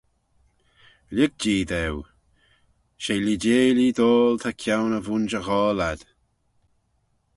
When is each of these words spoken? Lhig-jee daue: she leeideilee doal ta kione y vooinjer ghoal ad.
Lhig-jee 1.15 1.67
daue: 1.71 2.01
she 3.03 3.13
leeideilee 3.25 3.95
doal 3.97 4.33
ta 4.41 4.51
kione 4.61 4.97
y 4.99 5.03
vooinjer 5.05 5.43
ghoal 5.47 5.79
ad. 5.91 6.01